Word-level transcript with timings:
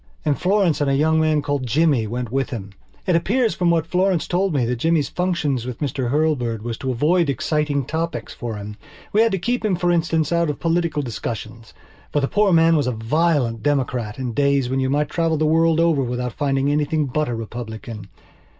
And 0.25 0.35
Florence 0.41 0.81
and 0.81 0.89
a 0.89 0.95
young 0.95 1.19
man 1.19 1.43
called 1.43 1.67
Jimmy 1.67 2.07
went 2.07 2.31
with 2.31 2.49
him. 2.49 2.71
It 3.05 3.15
appears 3.15 3.53
from 3.53 3.69
what 3.69 3.85
Florence 3.85 4.27
told 4.27 4.51
me 4.51 4.65
that 4.65 4.77
Jimmy's 4.77 5.09
function 5.09 5.53
with 5.57 5.77
Mr 5.77 6.09
Hurlbird 6.09 6.63
was 6.63 6.75
to 6.79 6.89
avoid 6.89 7.29
exciting 7.29 7.85
topics 7.85 8.33
for 8.33 8.55
him. 8.55 8.77
He 9.13 9.19
had 9.19 9.31
to 9.31 9.37
keep 9.37 9.63
him, 9.63 9.75
for 9.75 9.91
instance, 9.91 10.31
out 10.31 10.49
of 10.49 10.59
political 10.59 11.03
discussions. 11.03 11.75
For 12.11 12.19
the 12.19 12.27
poor 12.27 12.47
old 12.47 12.55
man 12.55 12.75
was 12.75 12.87
a 12.87 12.91
violent 12.93 13.61
Democrat 13.61 14.17
in 14.17 14.33
days 14.33 14.71
when 14.71 14.79
you 14.79 14.89
might 14.89 15.07
travel 15.09 15.37
the 15.37 15.45
world 15.45 15.79
over 15.79 16.01
without 16.01 16.33
finding 16.33 16.71
anything 16.71 17.05
but 17.05 17.29
a 17.29 17.35
Republican. 17.35 18.07